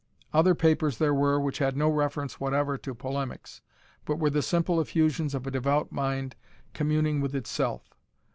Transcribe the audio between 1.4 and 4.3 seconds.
had no reference whatever to polemics, but